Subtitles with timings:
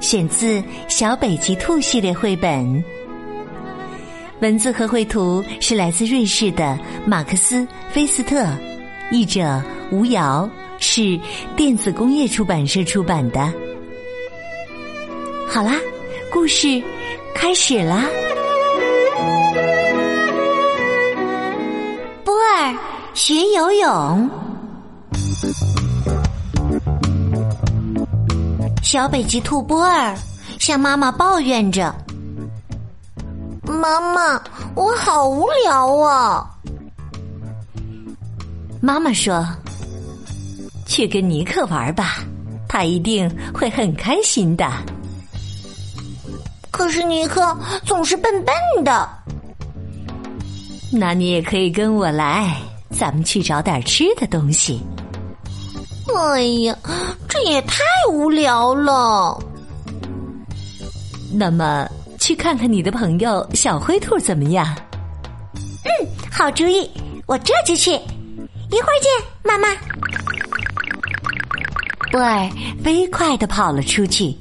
[0.00, 2.84] 选自《小北极兔》系列绘本。
[4.40, 7.56] 文字和绘图是来自瑞士的马克思·
[7.90, 8.46] 菲斯特。
[9.10, 10.48] 译者吴瑶
[10.78, 11.18] 是
[11.56, 13.52] 电子工业出版社出版的。
[15.48, 15.74] 好啦，
[16.32, 16.80] 故事
[17.34, 18.04] 开始啦！
[22.22, 22.76] 波儿
[23.14, 24.47] 学游泳。
[28.90, 30.16] 小北极兔波儿
[30.58, 31.94] 向妈妈抱怨着
[33.68, 34.42] ：“妈妈，
[34.74, 36.48] 我好无聊啊！”
[38.80, 39.46] 妈妈说
[40.88, 42.24] ：“去跟尼克玩吧，
[42.66, 44.66] 他一定会很开心的。”
[46.72, 49.06] 可是尼克总是笨笨的。
[50.90, 52.56] 那你也可以跟我来，
[52.88, 54.80] 咱们去找点吃的东西。
[56.16, 56.76] 哎呀，
[57.28, 59.38] 这也太无聊了。
[61.32, 61.86] 那么，
[62.18, 64.66] 去看看你的朋友小灰兔怎么样？
[65.84, 66.90] 嗯，好主意，
[67.26, 67.92] 我这就去。
[67.92, 69.10] 一会儿见，
[69.42, 69.68] 妈妈。
[72.10, 72.50] 波儿
[72.82, 74.34] 飞快的跑了出去。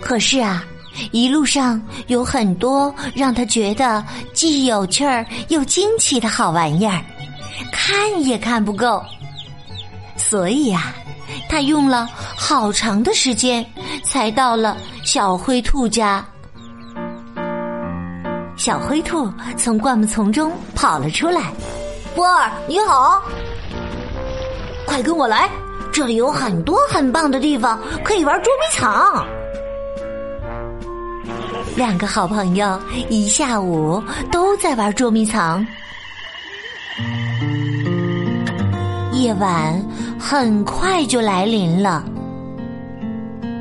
[0.00, 0.64] 可是啊，
[1.12, 7.04] 一路上有很多让他觉得既有趣儿又惊奇的好玩意儿，
[7.70, 9.02] 看也看不够。
[10.32, 10.94] 所以呀，
[11.46, 13.62] 他用了好长的时间
[14.02, 16.24] 才到了小灰兔家。
[18.56, 21.52] 小灰兔从灌木丛中跑了出来。
[22.14, 23.20] 波儿，你好！
[24.86, 25.50] 快跟我来，
[25.92, 29.26] 这里有很多很棒的地方可以玩捉迷藏。
[31.76, 35.66] 两个好朋友一下午都在玩捉迷藏。
[39.22, 39.80] 夜晚
[40.18, 42.04] 很快就来临了。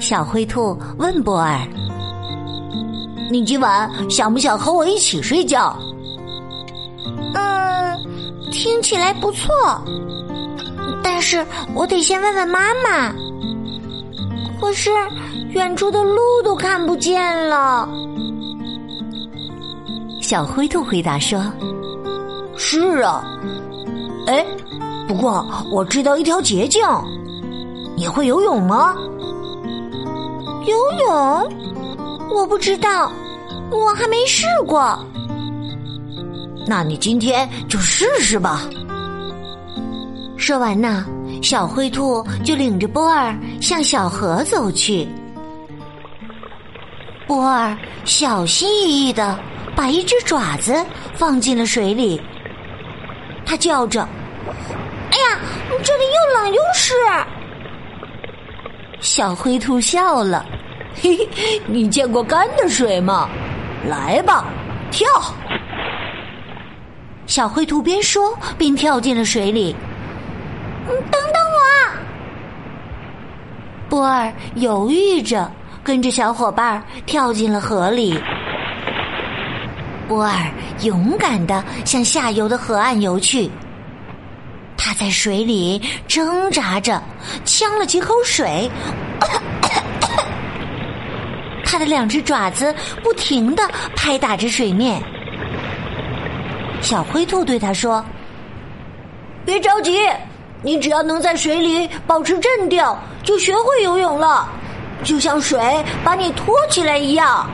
[0.00, 1.60] 小灰兔问波尔
[3.30, 5.76] ：“你今晚想不想和我一起睡觉？”
[7.36, 7.98] 嗯
[8.50, 9.46] 听起来不错，
[11.02, 13.12] 但是我得先问问妈妈。
[14.58, 14.90] 可是
[15.50, 17.86] 远处的路都看不见了。
[20.22, 21.44] 小灰兔回答说
[22.56, 23.22] ：“是啊，
[24.26, 24.46] 哎，
[25.06, 26.82] 不过我知道一条捷径。
[27.96, 28.96] 你会游泳吗？
[30.66, 31.52] 游泳？
[32.30, 33.12] 我不知道，
[33.70, 34.98] 我还没试过。”
[36.66, 38.62] 那你今天就试试吧。
[40.36, 41.04] 说完呢，
[41.42, 45.06] 小灰兔就领着波儿向小河走去。
[47.26, 49.38] 波儿小心翼翼的
[49.76, 50.74] 把一只爪子
[51.14, 52.20] 放进了水里，
[53.44, 54.08] 他叫着
[55.12, 55.38] ：“哎呀，
[55.82, 56.94] 这里又冷又湿。”
[59.00, 60.46] 小灰兔笑了
[61.00, 63.28] ：“嘿嘿，你见过干的水吗？
[63.88, 64.46] 来吧，
[64.90, 65.06] 跳！”
[67.26, 69.76] 小灰兔边说边跳进了水里。
[70.86, 71.60] 等等我！
[73.88, 75.50] 波儿犹豫着
[75.84, 78.18] 跟着小伙伴跳进了河里。
[80.08, 80.50] 波儿
[80.82, 83.50] 勇敢的向下游的河岸游去。
[84.92, 87.02] 他在水里挣扎着，
[87.46, 88.70] 呛了几口水。
[91.64, 93.66] 他的两只爪子不停的
[93.96, 95.02] 拍打着水面。
[96.82, 98.04] 小灰兔对他说
[99.46, 100.06] ：“别着急，
[100.60, 102.84] 你只要能在水里保持镇定，
[103.22, 104.46] 就学会游泳了，
[105.02, 105.58] 就像水
[106.04, 107.48] 把你托起来一样。”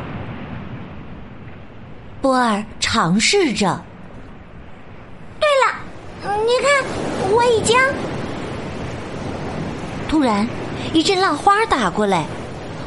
[2.20, 3.80] 波尔尝试着。
[5.38, 5.72] 对了，
[6.44, 6.84] 你看，
[7.30, 7.76] 我已经……
[10.08, 10.46] 突然，
[10.92, 12.24] 一阵浪花打过来，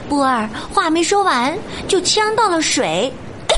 [0.10, 1.58] 波儿话没说完
[1.88, 3.14] 就呛到了水。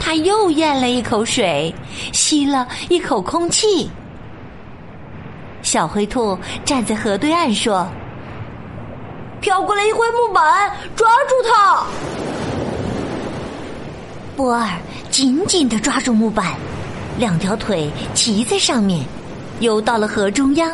[0.00, 1.72] 他又咽了一口水，
[2.12, 3.88] 吸了一口空气。
[5.62, 7.86] 小灰兔站在河对岸说
[9.40, 11.84] ：“飘过来一块木板，抓住它！”
[14.36, 14.68] 波儿
[15.08, 16.54] 紧紧的抓住木板，
[17.18, 19.04] 两条腿骑在上面，
[19.60, 20.70] 游到了河中央。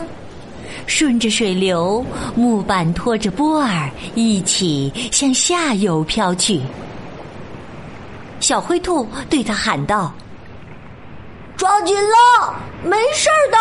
[0.86, 2.04] 顺着水流，
[2.34, 6.60] 木板拖着波儿一起向下游飘去。
[8.40, 10.12] 小灰兔对他喊道
[11.56, 12.54] ：“抓紧了，
[12.84, 13.58] 没事的。”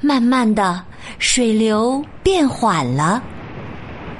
[0.00, 0.80] 慢慢的，
[1.18, 3.20] 水流变缓了，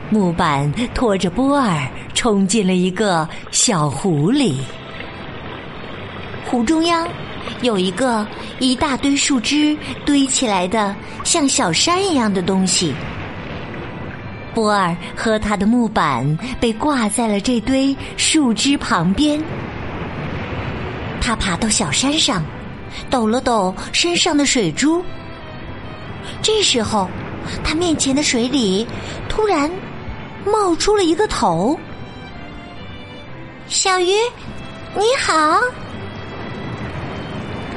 [0.09, 4.61] 木板拖着波儿冲进了一个小湖里。
[6.51, 7.07] 湖中央
[7.63, 8.27] 有一个
[8.59, 10.93] 一大堆树枝堆起来的
[11.23, 12.93] 像小山一样的东西。
[14.53, 19.41] 波儿和他的木板被挂在了这堆树枝旁边。
[21.21, 22.43] 他爬到小山上，
[23.09, 25.05] 抖了抖身上的水珠。
[26.43, 27.09] 这时候，
[27.63, 28.85] 他面前的水里
[29.29, 29.71] 突然
[30.45, 31.79] 冒出了一个头。
[33.69, 34.11] 小鱼，
[34.97, 35.61] 你好。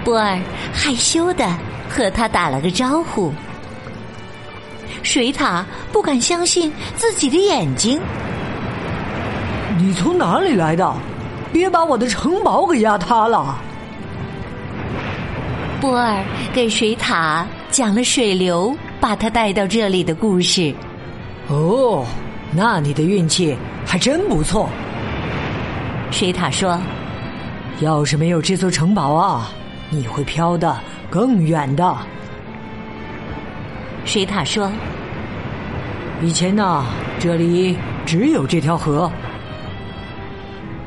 [0.03, 0.39] 波儿
[0.73, 1.47] 害羞的
[1.89, 3.33] 和他打了个招呼。
[5.01, 7.99] 水獭不敢相信自己的眼睛。
[9.77, 10.93] 你从哪里来的？
[11.51, 13.55] 别把我的城堡给压塌了！
[15.79, 20.73] 波儿给水獭讲了水流把他带到这里的故事。
[21.47, 22.03] 哦，
[22.51, 23.55] 那你的运气
[23.85, 24.67] 还真不错。
[26.09, 26.79] 水獭说
[27.81, 29.51] ：“要是没有这座城堡啊，
[29.93, 30.77] 你会飘得
[31.09, 31.97] 更远的。”
[34.05, 34.69] 水獭说
[36.21, 36.83] ：“以前呢，
[37.19, 39.09] 这里只有这条河，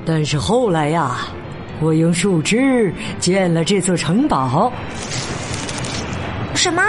[0.04, 1.28] 但是后来呀，
[1.80, 4.70] 我用树枝建了这座城堡。”
[6.54, 6.82] 什么？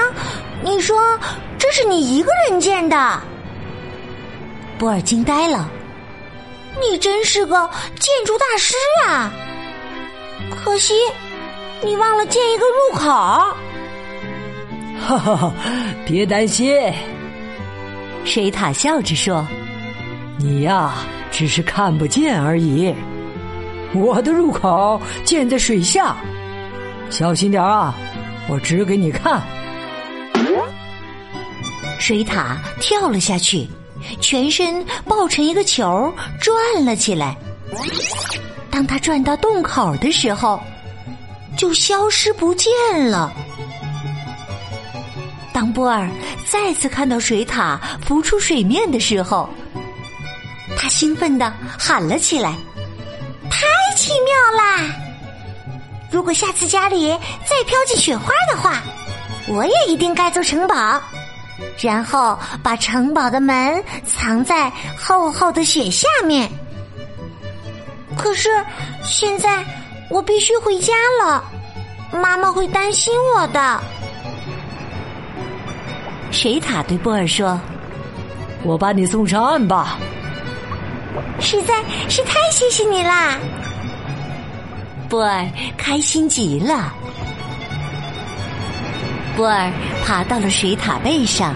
[0.63, 0.97] 你说
[1.57, 3.21] 这是你一个人建的？
[4.77, 5.69] 波尔惊呆了。
[6.79, 7.69] 你真是个
[7.99, 8.75] 建筑大师
[9.07, 9.31] 啊！
[10.55, 10.93] 可惜
[11.83, 13.09] 你忘了建一个入口。
[14.99, 15.53] 哈哈哈！
[16.05, 16.75] 别担心，
[18.25, 19.47] 水獭笑着说
[20.37, 20.95] ：“你呀，
[21.31, 22.93] 只是看不见而已。
[23.93, 26.17] 我的入口建在水下，
[27.09, 27.95] 小心点啊！
[28.49, 29.41] 我指给你看。”
[31.99, 33.67] 水獭跳了下去，
[34.19, 37.37] 全身抱成一个球转了起来。
[38.69, 40.61] 当他转到洞口的时候，
[41.57, 42.71] 就消失不见
[43.09, 43.33] 了。
[45.51, 46.07] 当波尔
[46.49, 49.49] 再次看到水獭浮出水面的时候，
[50.77, 52.53] 他兴奋的喊了起来
[53.49, 53.65] ：“太
[53.95, 54.95] 奇妙啦！
[56.11, 57.09] 如果下次家里
[57.43, 58.81] 再飘进雪花的话，
[59.47, 61.01] 我也一定盖座城堡，
[61.79, 66.49] 然后把城堡的门藏在厚厚的雪下面。
[68.15, 68.49] 可是
[69.03, 69.63] 现在
[70.09, 70.93] 我必须回家
[71.23, 71.43] 了，
[72.11, 73.81] 妈妈会担心我的。”
[76.31, 77.59] 水獭对波尔说
[78.63, 79.97] ：“我把你送上岸吧。”
[81.39, 81.73] 实在
[82.09, 83.37] 是太谢谢你啦！
[85.09, 86.93] 波尔开心极了。
[89.35, 89.71] 波尔
[90.05, 91.53] 爬到了水獭背上，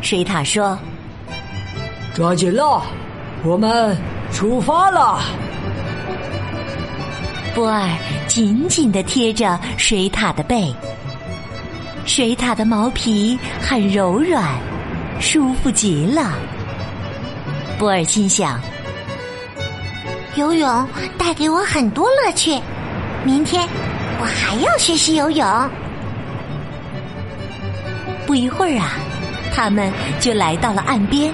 [0.00, 0.78] 水獭说
[2.14, 2.82] ：“抓紧了，
[3.44, 3.96] 我们
[4.32, 5.20] 出发了。”
[7.54, 7.88] 波尔
[8.26, 10.74] 紧紧的贴着水獭的背。
[12.06, 14.44] 水獭的毛皮很柔软，
[15.20, 16.32] 舒服极了。
[17.78, 18.60] 波尔心想：
[20.36, 20.88] 游泳
[21.18, 22.58] 带给我很多乐趣，
[23.24, 23.68] 明天
[24.18, 25.70] 我还要学习游泳。
[28.26, 28.92] 不一会儿啊，
[29.54, 31.32] 他们就来到了岸边。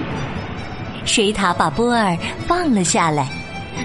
[1.05, 2.15] 水獭把波尔
[2.45, 3.27] 放了下来，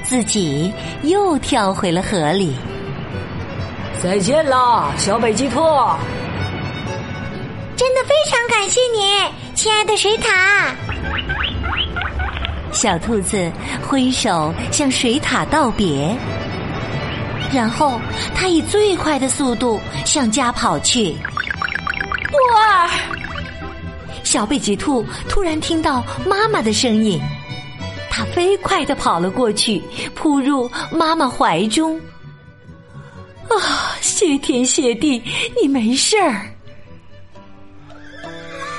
[0.02, 0.72] 自己
[1.02, 2.54] 又跳回了河里。
[4.02, 5.60] 再见啦，小北极兔。
[7.76, 10.74] 真的非常感谢你，亲爱的水獭。
[12.70, 13.50] 小兔子
[13.88, 16.14] 挥手向水獭道别，
[17.52, 18.00] 然后
[18.34, 21.16] 它以最快的速度向家跑去。
[22.30, 22.90] 波儿，
[24.22, 27.20] 小北极兔突然听到妈妈的声音，
[28.16, 29.82] 他飞快的跑了过去，
[30.14, 32.00] 扑入妈妈怀中。
[33.48, 35.20] 啊，谢天谢地，
[35.60, 36.46] 你没事儿。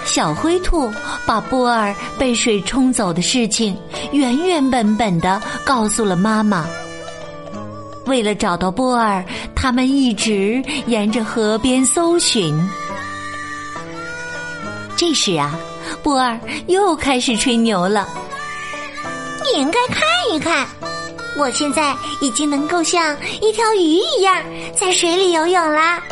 [0.05, 0.89] 小灰兔
[1.25, 3.75] 把波儿被水冲走的事情
[4.13, 6.65] 原原本本的告诉了妈妈。
[8.05, 12.57] 为了找到波儿，他们一直沿着河边搜寻。
[14.95, 15.59] 这时啊，
[16.01, 18.07] 波儿又开始吹牛了
[19.55, 20.01] ：“你应该看
[20.33, 20.67] 一看，
[21.37, 24.43] 我现在已经能够像一条鱼一样
[24.77, 26.03] 在水里游泳啦！”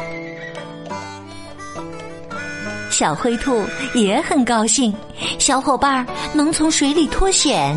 [2.90, 4.96] 小灰兔也很高兴，
[5.40, 7.76] 小伙伴能从水里脱险。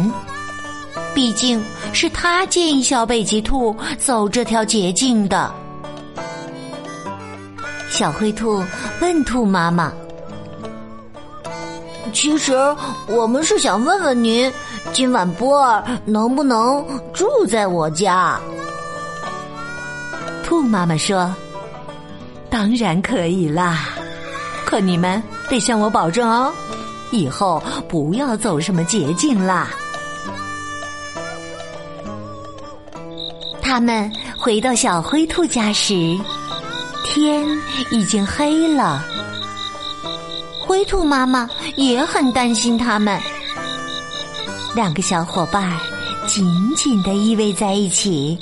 [1.13, 1.61] 毕竟
[1.93, 5.53] 是他建议小北极兔走这条捷径的。
[7.91, 8.63] 小灰兔
[9.01, 9.93] 问兔妈妈
[12.17, 12.55] ：“其实
[13.07, 14.51] 我们是想问问您，
[14.91, 16.83] 今晚波儿能不能
[17.13, 18.41] 住在我家？”
[20.43, 21.31] 兔妈妈说
[22.49, 23.91] ：“当然可以啦，
[24.65, 26.51] 可你们得向我保证哦，
[27.11, 29.69] 以后不要走什么捷径啦。”
[33.61, 36.19] 他们回到小灰兔家时，
[37.05, 37.47] 天
[37.91, 39.05] 已经黑了。
[40.67, 43.21] 灰兔妈妈也很担心他们。
[44.75, 45.73] 两个小伙伴
[46.27, 46.45] 紧
[46.77, 48.39] 紧的依偎在一起，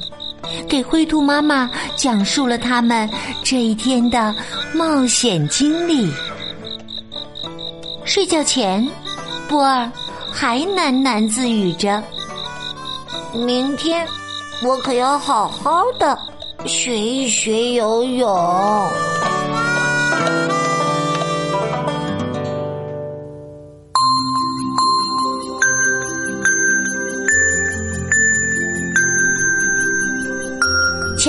[0.68, 3.08] 给灰兔妈妈讲述了他们
[3.42, 4.34] 这一天的
[4.72, 6.10] 冒险经历。
[8.04, 8.88] 睡觉前，
[9.48, 9.90] 波儿
[10.32, 12.02] 还喃喃自语着
[13.32, 14.06] ：“明天。”
[14.62, 16.16] 我可要好好的
[16.64, 18.26] 学一学游泳。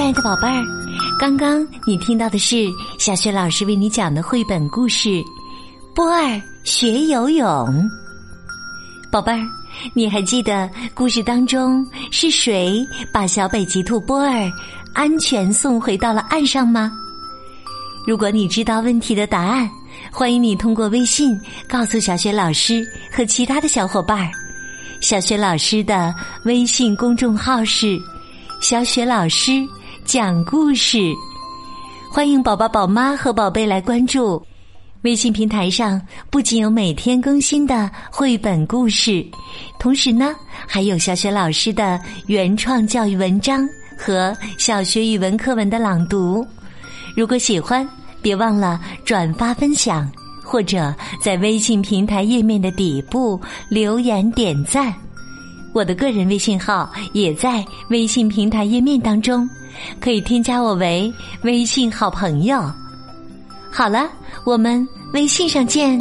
[0.05, 0.63] 亲爱的宝贝儿，
[1.17, 5.09] 刚刚你听到的是小雪老师为你讲的绘本故事
[5.95, 7.47] 《波儿学游泳》，
[9.11, 9.41] 宝贝儿。
[9.95, 14.47] 你还记得故事当中是谁把小北极兔波儿
[14.93, 16.91] 安全送回到了岸上吗？
[18.05, 19.67] 如果你知道问题的答案，
[20.11, 21.35] 欢迎你通过微信
[21.67, 24.29] 告诉小雪老师和其他的小伙伴。
[25.01, 27.99] 小雪老师的微信公众号是
[28.61, 29.67] “小雪老师
[30.05, 30.99] 讲故事”，
[32.13, 34.41] 欢迎宝宝、宝妈和宝贝来关注。
[35.01, 39.25] 微信平台上不仅有每天更新的绘本故事，
[39.79, 40.35] 同时呢，
[40.67, 46.45] 还有小雪老师的原创教育文章和小学语文课文的朗读。
[47.15, 47.87] 如果喜欢，
[48.21, 50.09] 别忘了转发分享，
[50.43, 54.93] 或者在微信平台页面的底部留言点赞。
[55.73, 59.47] 我的个人微信号也在微信平台页面当中，
[59.99, 61.13] 可以添加我为
[61.43, 62.61] 微信好朋友。
[63.71, 64.09] 好了，
[64.45, 65.99] 我们微信上见。